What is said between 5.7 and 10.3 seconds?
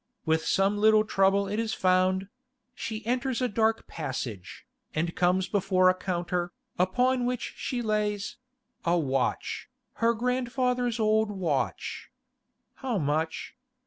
a counter, upon which she lays—a watch, her